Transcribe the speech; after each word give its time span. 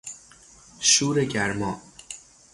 شور 0.79 1.19
گرما 1.23 1.81